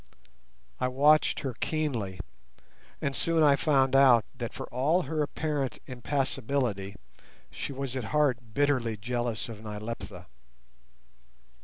I 0.79 0.87
watched 0.87 1.41
her 1.41 1.53
keenly, 1.53 2.19
and 3.03 3.15
soon 3.15 3.43
I 3.43 3.55
found 3.55 3.95
out 3.95 4.25
that 4.35 4.51
for 4.51 4.65
all 4.73 5.03
her 5.03 5.21
apparent 5.21 5.77
impassibility 5.85 6.95
she 7.51 7.71
was 7.71 7.95
at 7.95 8.05
heart 8.05 8.55
bitterly 8.55 8.97
jealous 8.97 9.47
of 9.47 9.61
Nyleptha. 9.63 10.25